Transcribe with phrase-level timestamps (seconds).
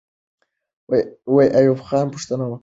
[1.59, 2.57] ایوب خان پوښتنه وکړه.